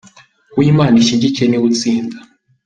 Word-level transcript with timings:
uwo 0.53 0.63
Imana 0.71 0.95
ishyigikiye 0.97 1.45
niwe 1.47 1.65
utsinda. 1.69 2.17